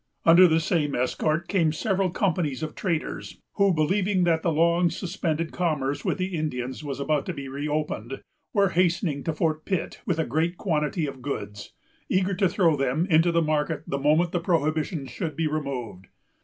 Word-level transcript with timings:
Under 0.25 0.47
the 0.47 0.59
same 0.59 0.95
escort 0.95 1.47
came 1.47 1.71
several 1.71 2.09
companies 2.09 2.63
of 2.63 2.73
traders, 2.73 3.39
who, 3.57 3.71
believing 3.71 4.23
that 4.23 4.41
the 4.41 4.51
long 4.51 4.89
suspended 4.89 5.51
commerce 5.51 6.03
with 6.03 6.17
the 6.17 6.35
Indians 6.35 6.83
was 6.83 6.99
about 6.99 7.23
to 7.27 7.33
be 7.35 7.47
reopened, 7.47 8.19
were 8.51 8.69
hastening 8.69 9.23
to 9.23 9.31
Fort 9.31 9.63
Pitt 9.63 10.01
with 10.07 10.17
a 10.17 10.25
great 10.25 10.57
quantity 10.57 11.05
of 11.05 11.21
goods, 11.21 11.73
eager 12.09 12.33
to 12.33 12.49
throw 12.49 12.75
them 12.75 13.05
into 13.11 13.31
the 13.31 13.43
market 13.43 13.83
the 13.85 13.99
moment 13.99 14.31
the 14.31 14.39
prohibition 14.39 15.05
should 15.05 15.35
be 15.35 15.45
removed. 15.45 16.07